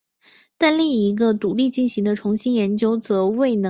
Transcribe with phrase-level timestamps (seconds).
[0.57, 3.59] 但另一个独立进行的重新研究则未能有相同的发现。